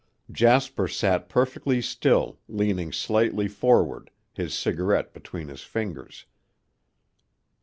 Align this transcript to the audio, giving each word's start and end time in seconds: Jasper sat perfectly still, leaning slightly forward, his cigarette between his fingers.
Jasper 0.31 0.87
sat 0.87 1.29
perfectly 1.29 1.79
still, 1.79 2.39
leaning 2.47 2.91
slightly 2.91 3.47
forward, 3.47 4.09
his 4.33 4.51
cigarette 4.55 5.13
between 5.13 5.47
his 5.47 5.61
fingers. 5.61 6.25